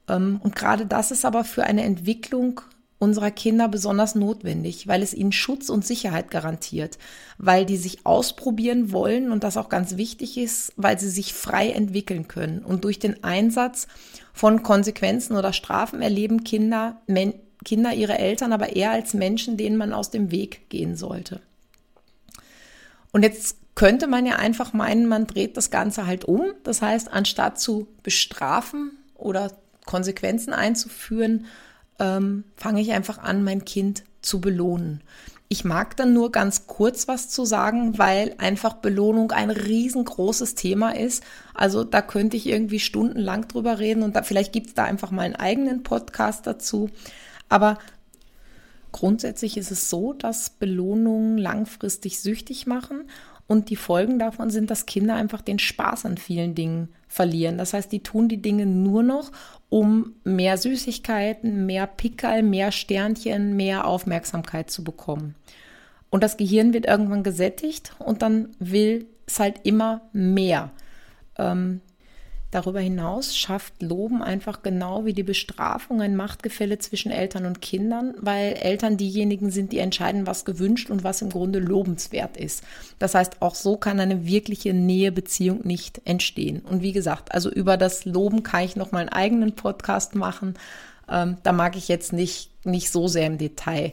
Ähm, 0.07 0.39
und 0.43 0.55
gerade 0.55 0.85
das 0.85 1.11
ist 1.11 1.25
aber 1.25 1.43
für 1.43 1.63
eine 1.63 1.83
Entwicklung 1.83 2.61
unserer 2.99 3.29
Kinder 3.29 3.67
besonders 3.67 4.15
notwendig, 4.15 4.87
weil 4.87 5.03
es 5.03 5.13
ihnen 5.13 5.31
Schutz 5.31 5.69
und 5.69 5.85
Sicherheit 5.85 6.31
garantiert, 6.31 6.97
weil 7.37 7.65
die 7.65 7.77
sich 7.77 8.05
ausprobieren 8.07 8.91
wollen 8.91 9.31
und 9.31 9.43
das 9.43 9.57
auch 9.57 9.69
ganz 9.69 9.97
wichtig 9.97 10.37
ist, 10.37 10.73
weil 10.77 10.99
sie 10.99 11.09
sich 11.09 11.33
frei 11.33 11.69
entwickeln 11.69 12.27
können. 12.27 12.65
Und 12.65 12.83
durch 12.83 12.97
den 12.97 13.23
Einsatz 13.23 13.87
von 14.33 14.63
Konsequenzen 14.63 15.35
oder 15.35 15.53
Strafen 15.53 16.01
erleben 16.01 16.43
Kinder, 16.43 16.99
Kinder 17.63 17.93
ihre 17.93 18.17
Eltern 18.17 18.51
aber 18.51 18.75
eher 18.75 18.89
als 18.89 19.13
Menschen, 19.13 19.57
denen 19.57 19.77
man 19.77 19.93
aus 19.93 20.09
dem 20.09 20.31
Weg 20.31 20.67
gehen 20.69 20.95
sollte. 20.95 21.41
Und 23.11 23.23
jetzt 23.23 23.57
könnte 23.75 24.07
man 24.07 24.25
ja 24.25 24.37
einfach 24.37 24.73
meinen, 24.73 25.05
man 25.05 25.27
dreht 25.27 25.55
das 25.55 25.69
Ganze 25.69 26.07
halt 26.07 26.25
um. 26.25 26.53
Das 26.63 26.81
heißt, 26.81 27.13
anstatt 27.13 27.59
zu 27.59 27.87
bestrafen 28.03 28.91
oder 29.15 29.51
Konsequenzen 29.85 30.53
einzuführen, 30.53 31.45
ähm, 31.99 32.43
fange 32.55 32.81
ich 32.81 32.91
einfach 32.91 33.19
an, 33.19 33.43
mein 33.43 33.65
Kind 33.65 34.03
zu 34.21 34.41
belohnen. 34.41 35.01
Ich 35.49 35.63
mag 35.63 35.95
dann 35.95 36.13
nur 36.13 36.31
ganz 36.31 36.67
kurz 36.67 37.07
was 37.07 37.29
zu 37.29 37.45
sagen, 37.45 37.97
weil 37.97 38.35
einfach 38.37 38.73
Belohnung 38.73 39.31
ein 39.31 39.49
riesengroßes 39.49 40.55
Thema 40.55 40.95
ist. 40.95 41.23
Also 41.53 41.85
da 41.85 42.01
könnte 42.01 42.35
ich 42.35 42.47
irgendwie 42.47 42.81
stundenlang 42.81 43.47
drüber 43.47 43.79
reden 43.79 44.03
und 44.03 44.15
da, 44.15 44.23
vielleicht 44.23 44.51
gibt 44.51 44.67
es 44.67 44.73
da 44.73 44.83
einfach 44.83 45.11
mal 45.11 45.21
einen 45.21 45.37
eigenen 45.37 45.83
Podcast 45.83 46.45
dazu. 46.47 46.89
Aber 47.47 47.77
grundsätzlich 48.91 49.57
ist 49.57 49.71
es 49.71 49.89
so, 49.89 50.13
dass 50.13 50.49
Belohnungen 50.49 51.37
langfristig 51.37 52.19
süchtig 52.19 52.67
machen 52.67 53.05
und 53.47 53.69
die 53.69 53.75
Folgen 53.75 54.19
davon 54.19 54.49
sind, 54.49 54.69
dass 54.69 54.85
Kinder 54.85 55.15
einfach 55.15 55.41
den 55.41 55.59
Spaß 55.59 56.05
an 56.05 56.17
vielen 56.17 56.53
Dingen 56.53 56.89
verlieren. 57.07 57.57
Das 57.57 57.73
heißt, 57.73 57.91
die 57.91 58.03
tun 58.03 58.27
die 58.27 58.41
Dinge 58.41 58.65
nur 58.65 59.03
noch, 59.03 59.31
um 59.69 60.15
mehr 60.23 60.57
Süßigkeiten, 60.57 61.65
mehr 61.65 61.87
Pickel, 61.87 62.43
mehr 62.43 62.71
Sternchen, 62.71 63.55
mehr 63.55 63.87
Aufmerksamkeit 63.87 64.69
zu 64.69 64.83
bekommen. 64.83 65.35
Und 66.09 66.23
das 66.23 66.37
Gehirn 66.37 66.73
wird 66.73 66.85
irgendwann 66.85 67.23
gesättigt 67.23 67.93
und 67.99 68.21
dann 68.21 68.49
will 68.59 69.07
es 69.25 69.39
halt 69.39 69.61
immer 69.63 70.01
mehr. 70.13 70.71
Ähm, 71.37 71.81
Darüber 72.57 72.79
hinaus 72.79 73.37
schafft 73.37 73.83
Loben 73.83 74.23
einfach 74.23 74.63
genau 74.63 75.05
wie 75.05 75.13
die 75.13 75.21
Bestrafung 75.21 76.01
ein 76.01 76.15
Machtgefälle 76.15 76.79
zwischen 76.79 77.11
Eltern 77.11 77.45
und 77.45 77.61
Kindern, 77.61 78.15
weil 78.19 78.53
Eltern 78.53 78.97
diejenigen 78.97 79.51
sind, 79.51 79.73
die 79.73 79.77
entscheiden, 79.77 80.25
was 80.25 80.43
gewünscht 80.43 80.89
und 80.89 81.03
was 81.03 81.21
im 81.21 81.29
Grunde 81.29 81.59
lobenswert 81.59 82.35
ist. 82.35 82.63
Das 82.97 83.13
heißt, 83.13 83.43
auch 83.43 83.53
so 83.53 83.77
kann 83.77 83.99
eine 83.99 84.25
wirkliche 84.25 84.73
Nähebeziehung 84.73 85.67
nicht 85.67 86.01
entstehen. 86.05 86.61
Und 86.61 86.81
wie 86.81 86.93
gesagt, 86.93 87.31
also 87.31 87.51
über 87.51 87.77
das 87.77 88.05
Loben 88.05 88.41
kann 88.41 88.63
ich 88.63 88.75
noch 88.75 88.91
mal 88.91 89.01
einen 89.01 89.09
eigenen 89.09 89.51
Podcast 89.51 90.15
machen. 90.15 90.55
Ähm, 91.07 91.37
da 91.43 91.51
mag 91.51 91.75
ich 91.75 91.87
jetzt 91.87 92.11
nicht, 92.11 92.49
nicht 92.65 92.89
so 92.89 93.07
sehr 93.07 93.27
im 93.27 93.37
Detail 93.37 93.91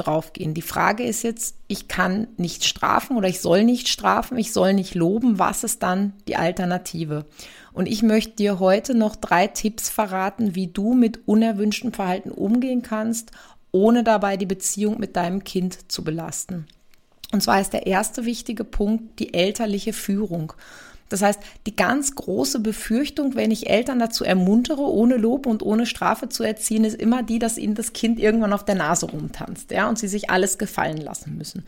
draufgehen. 0.00 0.54
Die 0.54 0.62
Frage 0.62 1.04
ist 1.04 1.22
jetzt, 1.22 1.56
ich 1.68 1.88
kann 1.88 2.28
nicht 2.36 2.64
strafen 2.64 3.16
oder 3.16 3.28
ich 3.28 3.40
soll 3.40 3.64
nicht 3.64 3.88
strafen, 3.88 4.38
ich 4.38 4.52
soll 4.52 4.74
nicht 4.74 4.94
loben. 4.94 5.38
Was 5.38 5.64
ist 5.64 5.82
dann 5.82 6.12
die 6.28 6.36
Alternative? 6.36 7.24
Und 7.72 7.86
ich 7.86 8.02
möchte 8.02 8.36
dir 8.36 8.58
heute 8.58 8.94
noch 8.94 9.16
drei 9.16 9.46
Tipps 9.46 9.88
verraten, 9.88 10.54
wie 10.54 10.66
du 10.66 10.94
mit 10.94 11.28
unerwünschtem 11.28 11.92
Verhalten 11.92 12.30
umgehen 12.30 12.82
kannst, 12.82 13.30
ohne 13.72 14.02
dabei 14.02 14.36
die 14.36 14.46
Beziehung 14.46 14.98
mit 14.98 15.16
deinem 15.16 15.44
Kind 15.44 15.90
zu 15.90 16.02
belasten. 16.02 16.66
Und 17.32 17.42
zwar 17.42 17.60
ist 17.60 17.72
der 17.72 17.86
erste 17.86 18.24
wichtige 18.24 18.64
Punkt 18.64 19.20
die 19.20 19.34
elterliche 19.34 19.92
Führung. 19.92 20.52
Das 21.10 21.22
heißt, 21.22 21.40
die 21.66 21.76
ganz 21.76 22.14
große 22.14 22.60
Befürchtung, 22.60 23.34
wenn 23.34 23.50
ich 23.50 23.68
Eltern 23.68 23.98
dazu 23.98 24.24
ermuntere, 24.24 24.82
ohne 24.82 25.16
Lob 25.16 25.46
und 25.46 25.62
ohne 25.62 25.84
Strafe 25.84 26.30
zu 26.30 26.42
erziehen, 26.42 26.84
ist 26.84 26.98
immer 26.98 27.22
die, 27.22 27.38
dass 27.38 27.58
ihnen 27.58 27.74
das 27.74 27.92
Kind 27.92 28.18
irgendwann 28.18 28.54
auf 28.54 28.64
der 28.64 28.76
Nase 28.76 29.06
rumtanzt, 29.06 29.70
ja, 29.70 29.88
und 29.88 29.98
sie 29.98 30.08
sich 30.08 30.30
alles 30.30 30.56
gefallen 30.56 30.96
lassen 30.96 31.36
müssen. 31.36 31.64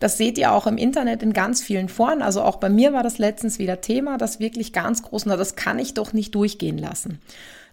Das 0.00 0.16
seht 0.18 0.38
ihr 0.38 0.50
auch 0.50 0.66
im 0.66 0.78
Internet 0.78 1.22
in 1.22 1.32
ganz 1.32 1.62
vielen 1.62 1.88
Foren. 1.88 2.22
Also 2.22 2.42
auch 2.42 2.56
bei 2.56 2.68
mir 2.68 2.92
war 2.92 3.02
das 3.02 3.18
letztens 3.18 3.58
wieder 3.58 3.80
Thema, 3.80 4.18
das 4.18 4.40
wirklich 4.40 4.72
ganz 4.72 5.02
groß, 5.02 5.26
na, 5.26 5.36
das 5.36 5.54
kann 5.54 5.78
ich 5.78 5.94
doch 5.94 6.12
nicht 6.12 6.34
durchgehen 6.34 6.78
lassen. 6.78 7.20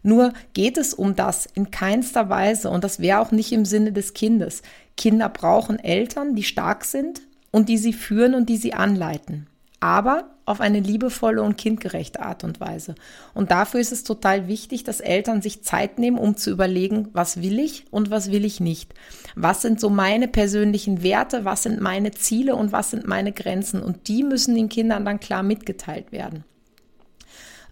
Nur 0.04 0.34
geht 0.54 0.78
es 0.78 0.94
um 0.94 1.16
das 1.16 1.48
in 1.56 1.72
keinster 1.72 2.30
Weise 2.30 2.70
und 2.70 2.84
das 2.84 3.00
wäre 3.00 3.20
auch 3.20 3.32
nicht 3.32 3.54
im 3.54 3.64
Sinne 3.64 3.94
des 3.94 4.14
Kindes. 4.14 4.62
Kinder 4.98 5.30
brauchen 5.30 5.80
Eltern, 5.80 6.36
die 6.36 6.44
stark 6.44 6.84
sind 6.84 7.22
und 7.52 7.70
die 7.70 7.78
sie 7.78 7.94
führen 7.94 8.36
und 8.36 8.50
die 8.50 8.58
sie 8.58 8.74
anleiten 8.74 9.48
aber 9.84 10.30
auf 10.46 10.60
eine 10.60 10.80
liebevolle 10.80 11.42
und 11.42 11.58
kindgerechte 11.58 12.22
Art 12.22 12.44
und 12.44 12.60
Weise. 12.60 12.96
Und 13.34 13.52
dafür 13.52 13.80
ist 13.80 13.92
es 13.92 14.04
total 14.04 14.48
wichtig, 14.48 14.84
dass 14.84 15.00
Eltern 15.00 15.42
sich 15.42 15.64
Zeit 15.64 16.00
nehmen, 16.00 16.18
um 16.18 16.36
zu 16.36 16.52
überlegen, 16.52 17.08
was 17.14 17.42
will 17.42 17.60
ich 17.60 17.86
und 17.92 18.12
was 18.12 18.32
will 18.32 18.44
ich 18.44 18.60
nicht. 18.60 18.94
Was 19.36 19.62
sind 19.62 19.80
so 19.80 19.90
meine 19.90 20.28
persönlichen 20.28 21.02
Werte, 21.02 21.46
was 21.46 21.64
sind 21.64 21.80
meine 21.80 22.12
Ziele 22.12 22.56
und 22.56 22.72
was 22.72 22.92
sind 22.92 23.08
meine 23.08 23.32
Grenzen. 23.32 23.82
Und 23.82 24.08
die 24.08 24.24
müssen 24.24 24.56
den 24.56 24.70
Kindern 24.70 25.06
dann 25.06 25.20
klar 25.20 25.44
mitgeteilt 25.44 26.12
werden. 26.12 26.44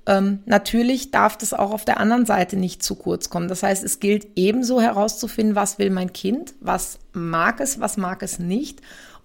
Ähm, 0.07 0.39
natürlich 0.45 1.11
darf 1.11 1.37
das 1.37 1.53
auch 1.53 1.71
auf 1.71 1.85
der 1.85 1.99
anderen 1.99 2.25
Seite 2.25 2.57
nicht 2.57 2.81
zu 2.81 2.95
kurz 2.95 3.29
kommen. 3.29 3.47
Das 3.47 3.61
heißt, 3.61 3.83
es 3.83 3.99
gilt 3.99 4.29
ebenso 4.35 4.81
herauszufinden, 4.81 5.55
was 5.55 5.77
will 5.77 5.91
mein 5.91 6.11
Kind, 6.11 6.55
was 6.59 6.97
mag 7.13 7.59
es, 7.59 7.79
was 7.79 7.97
mag 7.97 8.23
es 8.23 8.39
nicht 8.39 8.81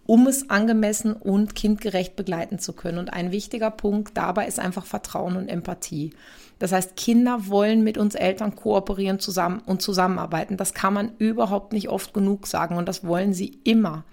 um 0.07 0.27
es 0.27 0.51
angemessen 0.51 1.13
und 1.13 1.55
kindgerecht 1.55 2.17
begleiten 2.17 2.59
zu 2.59 2.73
können. 2.73 2.99
Und 2.99 3.13
ein 3.13 3.33
wichtiger 3.33 3.71
Punkt 3.71 4.17
dabei 4.17 4.47
ist 4.47 4.59
einfach 4.59 4.87
Vertrauen 4.87 5.37
und 5.37 5.49
Empathie. 5.49 6.13
Das 6.59 6.73
heißt, 6.73 6.97
Kinder 6.97 7.49
wollen 7.49 7.85
mit 7.85 7.99
uns 7.99 8.15
Eltern 8.15 8.57
kooperieren 8.57 9.19
zusammen 9.19 9.61
und 9.67 9.83
zusammenarbeiten. 9.83 10.57
Das 10.57 10.73
kann 10.73 10.95
man 10.95 11.13
überhaupt 11.19 11.73
nicht 11.73 11.89
oft 11.91 12.15
genug 12.15 12.47
sagen 12.47 12.77
und 12.77 12.89
das 12.89 13.05
wollen 13.05 13.35
sie 13.35 13.59
immer. 13.65 14.05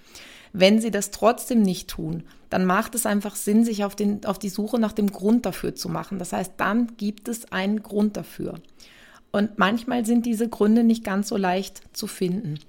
Wenn 0.52 0.82
sie 0.82 0.92
das 0.92 1.12
trotzdem 1.12 1.62
nicht 1.62 1.90
tun, 1.90 2.24
dann 2.50 2.66
macht 2.66 2.96
es 2.96 3.06
einfach 3.06 3.36
Sinn, 3.36 3.64
sich 3.64 3.84
auf, 3.86 3.96
den, 3.96 4.26
auf 4.26 4.38
die 4.38 4.50
Suche 4.50 4.80
nach 4.80 4.92
dem 4.92 5.12
Grund 5.12 5.46
dafür 5.46 5.74
zu 5.74 5.90
machen. 5.90 6.20
Das 6.20 6.34
heißt, 6.34 6.54
dann 6.58 6.96
gibt 6.98 7.28
es 7.28 7.52
einen 7.52 7.82
Grund 7.82 8.18
dafür. 8.18 8.56
Und 9.32 9.58
manchmal 9.58 10.06
sind 10.06 10.28
diese 10.28 10.48
Gründe 10.48 10.84
nicht 10.84 11.04
ganz 11.04 11.30
so 11.30 11.38
leicht 11.38 11.82
zu 11.94 12.06
finden. 12.06 12.60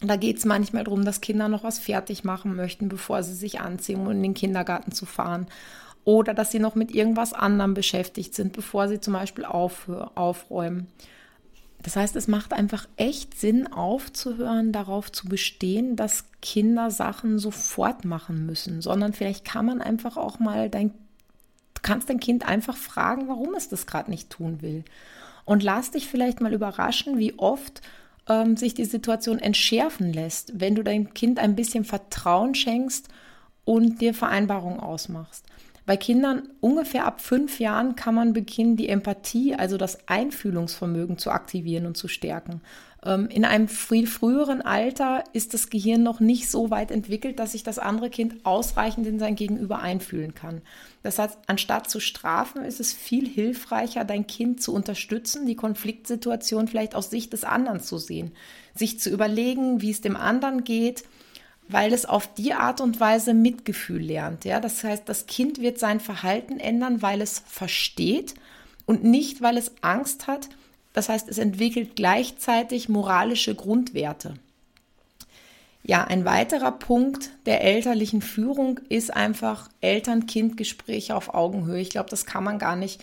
Da 0.00 0.16
geht 0.16 0.38
es 0.38 0.44
manchmal 0.46 0.84
darum, 0.84 1.04
dass 1.04 1.20
Kinder 1.20 1.48
noch 1.48 1.62
was 1.62 1.78
fertig 1.78 2.24
machen 2.24 2.56
möchten, 2.56 2.88
bevor 2.88 3.22
sie 3.22 3.34
sich 3.34 3.60
anziehen, 3.60 4.00
um 4.00 4.10
in 4.10 4.22
den 4.22 4.34
Kindergarten 4.34 4.92
zu 4.92 5.04
fahren. 5.04 5.46
Oder 6.04 6.32
dass 6.32 6.50
sie 6.50 6.58
noch 6.58 6.74
mit 6.74 6.94
irgendwas 6.94 7.34
anderem 7.34 7.74
beschäftigt 7.74 8.34
sind, 8.34 8.54
bevor 8.54 8.88
sie 8.88 9.00
zum 9.00 9.12
Beispiel 9.12 9.44
aufhör, 9.44 10.12
aufräumen. 10.14 10.86
Das 11.82 11.96
heißt, 11.96 12.16
es 12.16 12.28
macht 12.28 12.52
einfach 12.52 12.88
echt 12.96 13.38
Sinn, 13.38 13.72
aufzuhören, 13.72 14.72
darauf 14.72 15.12
zu 15.12 15.28
bestehen, 15.28 15.96
dass 15.96 16.24
Kinder 16.42 16.90
Sachen 16.90 17.38
sofort 17.38 18.04
machen 18.04 18.44
müssen, 18.46 18.82
sondern 18.82 19.12
vielleicht 19.12 19.44
kann 19.44 19.66
man 19.66 19.80
einfach 19.80 20.16
auch 20.16 20.38
mal 20.38 20.68
dein, 20.68 20.92
kannst 21.82 22.10
dein 22.10 22.20
Kind 22.20 22.46
einfach 22.46 22.76
fragen, 22.76 23.28
warum 23.28 23.54
es 23.54 23.68
das 23.68 23.86
gerade 23.86 24.10
nicht 24.10 24.30
tun 24.30 24.60
will. 24.62 24.84
Und 25.44 25.62
lass 25.62 25.90
dich 25.90 26.06
vielleicht 26.06 26.40
mal 26.40 26.52
überraschen, 26.52 27.18
wie 27.18 27.38
oft 27.38 27.80
ähm, 28.30 28.56
sich 28.56 28.72
die 28.72 28.84
Situation 28.84 29.38
entschärfen 29.38 30.12
lässt, 30.12 30.58
wenn 30.58 30.74
du 30.74 30.82
deinem 30.82 31.12
Kind 31.12 31.38
ein 31.38 31.56
bisschen 31.56 31.84
Vertrauen 31.84 32.54
schenkst 32.54 33.08
und 33.64 34.00
dir 34.00 34.14
Vereinbarungen 34.14 34.80
ausmachst. 34.80 35.44
Bei 35.84 35.96
Kindern 35.96 36.48
ungefähr 36.60 37.04
ab 37.04 37.20
fünf 37.20 37.58
Jahren 37.58 37.96
kann 37.96 38.14
man 38.14 38.32
beginnen, 38.32 38.76
die 38.76 38.88
Empathie, 38.88 39.56
also 39.56 39.76
das 39.76 40.08
Einfühlungsvermögen 40.08 41.18
zu 41.18 41.30
aktivieren 41.32 41.86
und 41.86 41.96
zu 41.96 42.06
stärken. 42.06 42.60
Ähm, 43.04 43.28
in 43.28 43.44
einem 43.44 43.68
früheren 43.68 44.60
Alter 44.60 45.24
ist 45.32 45.54
das 45.54 45.70
Gehirn 45.70 46.02
noch 46.02 46.20
nicht 46.20 46.50
so 46.50 46.70
weit 46.70 46.90
entwickelt, 46.90 47.38
dass 47.38 47.52
sich 47.52 47.62
das 47.62 47.78
andere 47.78 48.10
Kind 48.10 48.44
ausreichend 48.44 49.06
in 49.06 49.18
sein 49.18 49.36
Gegenüber 49.36 49.80
einfühlen 49.80 50.34
kann. 50.34 50.60
Das 51.02 51.18
heißt, 51.18 51.38
anstatt 51.46 51.88
zu 51.88 52.00
strafen, 52.00 52.64
ist 52.64 52.80
es 52.80 52.92
viel 52.92 53.26
hilfreicher, 53.26 54.04
dein 54.04 54.26
Kind 54.26 54.62
zu 54.62 54.74
unterstützen, 54.74 55.46
die 55.46 55.56
Konfliktsituation 55.56 56.68
vielleicht 56.68 56.94
aus 56.94 57.10
Sicht 57.10 57.32
des 57.32 57.44
anderen 57.44 57.80
zu 57.80 57.96
sehen, 57.98 58.32
sich 58.74 59.00
zu 59.00 59.08
überlegen, 59.08 59.80
wie 59.80 59.90
es 59.90 60.02
dem 60.02 60.16
anderen 60.16 60.64
geht, 60.64 61.04
weil 61.68 61.92
es 61.92 62.04
auf 62.04 62.34
die 62.34 62.52
Art 62.52 62.80
und 62.80 63.00
Weise 63.00 63.32
Mitgefühl 63.32 64.02
lernt. 64.02 64.44
Ja, 64.44 64.60
das 64.60 64.82
heißt, 64.84 65.08
das 65.08 65.26
Kind 65.26 65.60
wird 65.60 65.78
sein 65.78 66.00
Verhalten 66.00 66.58
ändern, 66.58 67.00
weil 67.00 67.20
es 67.22 67.42
versteht 67.46 68.34
und 68.86 69.04
nicht, 69.04 69.40
weil 69.40 69.56
es 69.56 69.72
Angst 69.80 70.26
hat, 70.26 70.48
das 70.92 71.08
heißt, 71.08 71.28
es 71.28 71.38
entwickelt 71.38 71.96
gleichzeitig 71.96 72.88
moralische 72.88 73.54
Grundwerte. 73.54 74.34
Ja, 75.82 76.04
ein 76.04 76.24
weiterer 76.24 76.72
Punkt 76.72 77.30
der 77.46 77.62
elterlichen 77.62 78.20
Führung 78.20 78.80
ist 78.88 79.14
einfach 79.14 79.68
Eltern-Kind-Gespräche 79.80 81.16
auf 81.16 81.32
Augenhöhe. 81.32 81.80
Ich 81.80 81.90
glaube, 81.90 82.10
das 82.10 82.26
kann 82.26 82.44
man 82.44 82.58
gar 82.58 82.76
nicht 82.76 83.02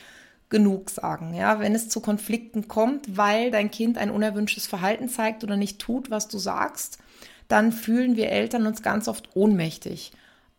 genug 0.49 0.89
sagen. 0.89 1.33
Ja, 1.33 1.59
wenn 1.59 1.75
es 1.75 1.89
zu 1.89 1.99
Konflikten 2.01 2.67
kommt, 2.67 3.17
weil 3.17 3.51
dein 3.51 3.71
Kind 3.71 3.97
ein 3.97 4.11
unerwünschtes 4.11 4.67
Verhalten 4.67 5.09
zeigt 5.09 5.43
oder 5.43 5.57
nicht 5.57 5.79
tut, 5.79 6.11
was 6.11 6.27
du 6.27 6.37
sagst, 6.37 6.99
dann 7.47 7.71
fühlen 7.71 8.15
wir 8.15 8.29
Eltern 8.29 8.67
uns 8.67 8.81
ganz 8.83 9.07
oft 9.07 9.29
ohnmächtig. 9.35 10.11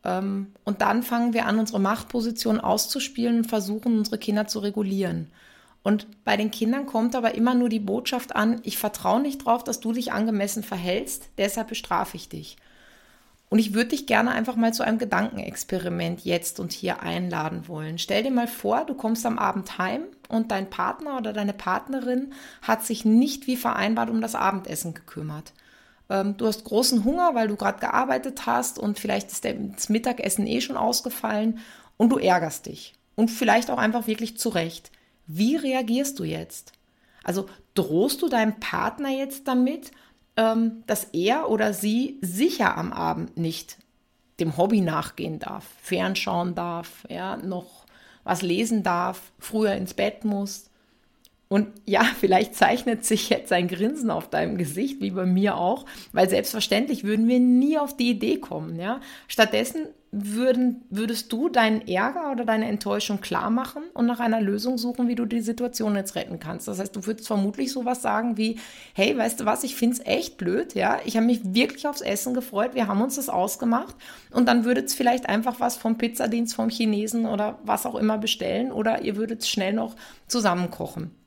Ähm, 0.05 0.53
und 0.65 0.81
dann 0.81 1.03
fangen 1.03 1.33
wir 1.33 1.47
an, 1.47 1.59
unsere 1.59 1.81
Machtposition 1.81 2.61
auszuspielen 2.61 3.39
und 3.39 3.47
versuchen, 3.47 3.99
unsere 3.99 4.19
Kinder 4.19 4.47
zu 4.47 4.59
regulieren. 4.59 5.31
Und 5.89 6.07
bei 6.23 6.37
den 6.37 6.51
Kindern 6.51 6.85
kommt 6.85 7.17
aber 7.17 7.35
immer 7.35 7.55
nur 7.55 7.71
die 7.71 7.81
Botschaft 7.81 8.37
an, 8.37 8.61
ich 8.63 8.77
vertraue 8.77 9.23
nicht 9.23 9.47
drauf, 9.47 9.65
dass 9.65 9.81
du 9.81 9.93
dich 9.95 10.13
angemessen 10.13 10.63
verhältst, 10.63 11.31
deshalb 11.39 11.69
bestrafe 11.69 12.19
ich 12.19 12.29
dich. 12.29 12.59
Und 13.49 13.59
ich 13.59 13.73
würde 13.73 13.89
dich 13.89 14.07
gerne 14.07 14.33
einfach 14.33 14.55
mal 14.57 14.75
zu 14.75 14.83
einem 14.83 14.99
Gedankenexperiment 14.99 16.27
jetzt 16.27 16.61
und 16.61 16.73
hier 16.73 17.03
einladen 17.03 17.69
wollen. 17.69 17.97
Stell 17.97 18.23
dir 18.23 18.31
mal 18.31 18.49
vor, 18.49 18.85
du 18.85 18.93
kommst 18.93 19.25
am 19.25 19.39
Abend 19.39 19.79
heim 19.79 20.03
und 20.29 20.51
dein 20.51 20.69
Partner 20.69 21.17
oder 21.17 21.33
deine 21.33 21.55
Partnerin 21.55 22.35
hat 22.61 22.85
sich 22.85 23.07
nicht 23.07 23.47
wie 23.47 23.57
vereinbart 23.57 24.11
um 24.11 24.21
das 24.21 24.35
Abendessen 24.35 24.93
gekümmert. 24.93 25.55
Ähm, 26.11 26.37
du 26.37 26.49
hast 26.49 26.65
großen 26.65 27.05
Hunger, 27.05 27.35
weil 27.35 27.49
du 27.49 27.57
gerade 27.57 27.81
gearbeitet 27.81 28.45
hast 28.45 28.79
und 28.79 28.99
vielleicht 28.99 29.33
ist 29.33 29.47
das 29.47 29.89
Mittagessen 29.89 30.47
eh 30.47 30.61
schon 30.61 30.77
ausgefallen 30.77 31.61
und 31.97 32.11
du 32.11 32.19
ärgerst 32.19 32.67
dich. 32.67 32.95
Und 33.17 33.31
vielleicht 33.31 33.71
auch 33.71 33.79
einfach 33.79 34.07
wirklich 34.07 34.37
zurecht. 34.37 34.91
Wie 35.29 35.57
reagierst 35.57 36.19
du 36.19 36.25
jetzt? 36.25 36.73
Also 37.23 37.47
drohst 37.75 38.23
du 38.23 38.29
deinem 38.29 38.59
Partner 38.59 39.11
jetzt 39.11 39.47
damit, 39.47 39.93
ähm, 40.37 40.83
dass 40.87 41.05
er 41.13 41.51
oder 41.51 41.73
sie 41.73 42.19
sicher 42.23 42.77
am 42.77 42.93
Abend 42.93 43.37
nicht 43.37 43.77
dem 44.41 44.57
Hobby 44.57 44.81
nachgehen 44.81 45.39
darf, 45.39 45.65
fernschauen 45.83 46.55
darf, 46.55 47.05
ja, 47.11 47.37
noch 47.37 47.87
was 48.25 48.43
lesen 48.43 48.83
darf, 48.83 49.33
früher 49.39 49.73
ins 49.73 49.95
Bett 49.95 50.25
muss, 50.25 50.68
und 51.49 51.69
ja, 51.87 52.05
vielleicht 52.21 52.55
zeichnet 52.55 53.05
sich 53.05 53.31
jetzt 53.31 53.53
ein 53.53 53.69
Grinsen 53.69 54.11
auf 54.11 54.29
deinem 54.29 54.59
Gesicht, 54.59 55.01
wie 55.01 55.11
bei 55.11 55.27
mir 55.27 55.57
auch, 55.57 55.87
weil 56.13 56.29
selbstverständlich 56.29 57.05
würden 57.05 57.29
wir 57.29 57.41
nie 57.41 57.79
auf 57.79 57.97
die 57.97 58.11
Idee 58.11 58.39
kommen, 58.39 58.79
ja. 58.79 59.01
Stattdessen 59.27 59.87
würden, 60.11 60.85
würdest 60.89 61.31
du 61.33 61.51
deinen 61.51 61.87
Ärger 61.87 62.33
oder 62.33 62.47
deine 62.47 62.67
Enttäuschung 62.67 63.21
klar 63.21 63.51
machen 63.51 63.83
und 63.93 64.07
nach 64.07 64.21
einer 64.21 64.41
Lösung 64.41 64.79
suchen, 64.79 65.07
wie 65.07 65.15
du 65.15 65.27
die 65.27 65.43
Situation 65.43 65.97
jetzt 65.97 66.15
retten 66.15 66.41
kannst. 66.41 66.67
Das 66.67 66.79
heißt, 66.79 66.97
du 66.97 67.05
würdest 67.05 67.27
vermutlich 67.27 67.73
sowas 67.73 68.01
sagen 68.01 68.39
wie, 68.39 68.59
hey, 68.95 69.17
weißt 69.17 69.41
du 69.41 69.45
was, 69.45 69.65
ich 69.65 69.77
finde 69.77 69.97
es 69.97 70.07
echt 70.07 70.39
blöd, 70.39 70.75
ja. 70.75 70.99
Ich 71.05 71.17
habe 71.17 71.27
mich 71.27 71.41
wirklich 71.55 71.87
aufs 71.87 72.01
Essen 72.01 72.33
gefreut, 72.33 72.75
wir 72.75 72.87
haben 72.87 73.03
uns 73.03 73.17
das 73.17 73.29
ausgemacht 73.29 73.95
und 74.31 74.47
dann 74.47 74.65
würdet 74.65 74.91
vielleicht 74.91 75.29
einfach 75.29 75.61
was 75.61 75.77
vom 75.77 75.99
Pizzadienst 75.99 76.55
vom 76.55 76.71
Chinesen 76.71 77.27
oder 77.27 77.59
was 77.65 77.85
auch 77.85 77.95
immer 77.95 78.17
bestellen 78.17 78.73
oder 78.73 79.03
ihr 79.03 79.17
würdet 79.17 79.47
schnell 79.47 79.75
noch 79.75 79.95
zusammenkochen. 80.27 81.18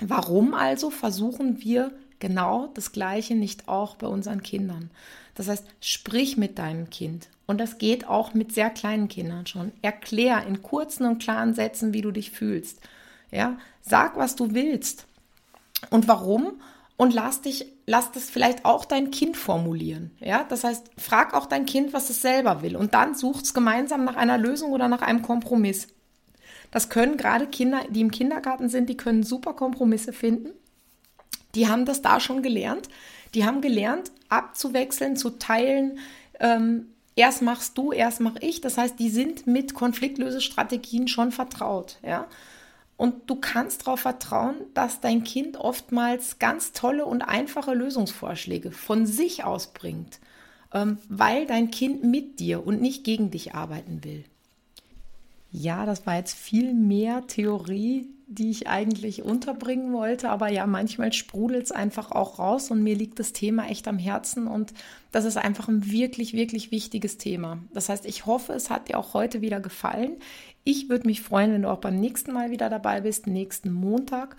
Warum 0.00 0.54
also 0.54 0.90
versuchen 0.90 1.60
wir 1.62 1.92
genau 2.18 2.68
das 2.74 2.92
Gleiche 2.92 3.34
nicht 3.34 3.68
auch 3.68 3.96
bei 3.96 4.06
unseren 4.06 4.42
Kindern? 4.42 4.90
Das 5.34 5.48
heißt, 5.48 5.64
sprich 5.80 6.36
mit 6.36 6.58
deinem 6.58 6.90
Kind. 6.90 7.28
Und 7.46 7.58
das 7.58 7.78
geht 7.78 8.06
auch 8.06 8.34
mit 8.34 8.52
sehr 8.52 8.70
kleinen 8.70 9.08
Kindern 9.08 9.46
schon. 9.46 9.72
Erklär 9.82 10.46
in 10.46 10.62
kurzen 10.62 11.06
und 11.06 11.22
klaren 11.22 11.54
Sätzen, 11.54 11.92
wie 11.92 12.02
du 12.02 12.10
dich 12.10 12.30
fühlst. 12.30 12.80
Ja, 13.30 13.56
sag, 13.80 14.16
was 14.16 14.36
du 14.36 14.54
willst 14.54 15.06
und 15.90 16.08
warum 16.08 16.60
und 16.96 17.14
lass 17.14 17.40
dich, 17.40 17.66
lass 17.86 18.12
das 18.12 18.28
vielleicht 18.28 18.64
auch 18.64 18.84
dein 18.84 19.10
Kind 19.10 19.36
formulieren. 19.36 20.10
Ja, 20.20 20.44
das 20.48 20.64
heißt, 20.64 20.90
frag 20.98 21.32
auch 21.34 21.46
dein 21.46 21.64
Kind, 21.64 21.92
was 21.92 22.10
es 22.10 22.20
selber 22.20 22.62
will 22.62 22.76
und 22.76 22.92
dann 22.92 23.14
sucht's 23.14 23.54
gemeinsam 23.54 24.04
nach 24.04 24.16
einer 24.16 24.36
Lösung 24.36 24.72
oder 24.72 24.88
nach 24.88 25.02
einem 25.02 25.22
Kompromiss. 25.22 25.88
Das 26.70 26.88
können 26.88 27.16
gerade 27.16 27.46
Kinder, 27.46 27.82
die 27.90 28.00
im 28.00 28.10
Kindergarten 28.10 28.68
sind, 28.68 28.88
die 28.88 28.96
können 28.96 29.22
super 29.22 29.54
Kompromisse 29.54 30.12
finden. 30.12 30.50
Die 31.54 31.68
haben 31.68 31.84
das 31.84 32.02
da 32.02 32.20
schon 32.20 32.42
gelernt. 32.42 32.88
Die 33.34 33.44
haben 33.44 33.60
gelernt, 33.60 34.12
abzuwechseln, 34.28 35.16
zu 35.16 35.30
teilen. 35.30 35.98
Ähm, 36.38 36.86
erst 37.16 37.42
machst 37.42 37.76
du, 37.78 37.92
erst 37.92 38.20
mach 38.20 38.36
ich. 38.40 38.60
Das 38.60 38.78
heißt, 38.78 38.98
die 38.98 39.10
sind 39.10 39.46
mit 39.46 39.74
Konfliktlösestrategien 39.74 41.08
schon 41.08 41.32
vertraut. 41.32 41.98
Ja? 42.02 42.26
Und 42.96 43.30
du 43.30 43.36
kannst 43.36 43.86
darauf 43.86 44.00
vertrauen, 44.00 44.56
dass 44.74 45.00
dein 45.00 45.24
Kind 45.24 45.56
oftmals 45.56 46.38
ganz 46.38 46.72
tolle 46.72 47.06
und 47.06 47.22
einfache 47.22 47.74
Lösungsvorschläge 47.74 48.72
von 48.72 49.06
sich 49.06 49.44
aus 49.44 49.68
bringt, 49.68 50.20
ähm, 50.72 50.98
weil 51.08 51.46
dein 51.46 51.70
Kind 51.70 52.04
mit 52.04 52.40
dir 52.40 52.66
und 52.66 52.80
nicht 52.80 53.04
gegen 53.04 53.30
dich 53.30 53.54
arbeiten 53.54 54.04
will. 54.04 54.24
Ja, 55.52 55.84
das 55.84 56.06
war 56.06 56.16
jetzt 56.16 56.36
viel 56.36 56.74
mehr 56.74 57.26
Theorie, 57.26 58.08
die 58.28 58.50
ich 58.50 58.68
eigentlich 58.68 59.24
unterbringen 59.24 59.92
wollte. 59.92 60.30
Aber 60.30 60.48
ja, 60.48 60.64
manchmal 60.66 61.12
sprudelt 61.12 61.64
es 61.64 61.72
einfach 61.72 62.12
auch 62.12 62.38
raus 62.38 62.70
und 62.70 62.82
mir 62.82 62.94
liegt 62.94 63.18
das 63.18 63.32
Thema 63.32 63.66
echt 63.66 63.88
am 63.88 63.98
Herzen 63.98 64.46
und 64.46 64.72
das 65.10 65.24
ist 65.24 65.36
einfach 65.36 65.66
ein 65.66 65.90
wirklich, 65.90 66.32
wirklich 66.32 66.70
wichtiges 66.70 67.18
Thema. 67.18 67.58
Das 67.74 67.88
heißt, 67.88 68.06
ich 68.06 68.26
hoffe, 68.26 68.52
es 68.52 68.70
hat 68.70 68.88
dir 68.88 68.98
auch 68.98 69.14
heute 69.14 69.40
wieder 69.40 69.58
gefallen. 69.58 70.12
Ich 70.62 70.88
würde 70.88 71.08
mich 71.08 71.22
freuen, 71.22 71.52
wenn 71.52 71.62
du 71.62 71.70
auch 71.70 71.80
beim 71.80 71.98
nächsten 71.98 72.32
Mal 72.32 72.52
wieder 72.52 72.70
dabei 72.70 73.00
bist, 73.00 73.26
nächsten 73.26 73.72
Montag. 73.72 74.36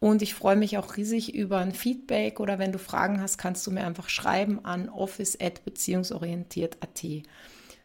und 0.00 0.22
ich 0.22 0.34
freue 0.34 0.56
mich 0.56 0.76
auch 0.76 0.96
riesig 0.96 1.34
über 1.34 1.58
ein 1.58 1.72
Feedback 1.72 2.40
oder 2.40 2.58
wenn 2.58 2.72
du 2.72 2.78
Fragen 2.78 3.20
hast, 3.20 3.38
kannst 3.38 3.66
du 3.66 3.70
mir 3.70 3.86
einfach 3.86 4.08
schreiben 4.08 4.64
an 4.64 4.88
office@beziehungsorientiert.at. 4.88 7.06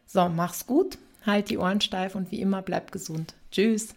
So, 0.06 0.28
mach's 0.28 0.66
gut, 0.66 0.98
halt 1.24 1.50
die 1.50 1.58
Ohren 1.58 1.80
steif 1.80 2.14
und 2.14 2.30
wie 2.32 2.40
immer 2.40 2.62
bleib 2.62 2.90
gesund. 2.90 3.34
Tschüss. 3.52 3.94